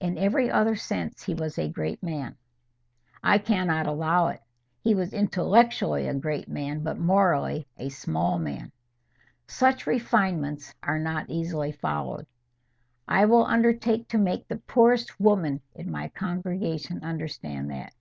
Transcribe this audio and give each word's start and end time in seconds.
"In 0.00 0.16
every 0.16 0.50
other 0.50 0.74
sense 0.74 1.24
he 1.24 1.34
was 1.34 1.58
a 1.58 1.68
great 1.68 2.02
man." 2.02 2.36
"I 3.22 3.36
cannot 3.36 3.86
allow 3.86 4.28
it. 4.28 4.40
He 4.80 4.94
was 4.94 5.12
intellectually 5.12 6.08
a 6.08 6.14
great 6.14 6.48
man, 6.48 6.82
but 6.82 6.96
morally 6.98 7.66
a 7.76 7.90
small 7.90 8.38
man." 8.38 8.72
"Such 9.46 9.86
refinements 9.86 10.74
are 10.82 10.98
not 10.98 11.28
easily 11.28 11.72
followed." 11.72 12.26
"I 13.06 13.26
will 13.26 13.44
undertake 13.44 14.08
to 14.08 14.16
make 14.16 14.48
the 14.48 14.56
poorest 14.66 15.20
woman 15.20 15.60
in 15.74 15.90
my 15.90 16.08
congregation 16.08 17.04
understand 17.04 17.70
that." 17.70 17.92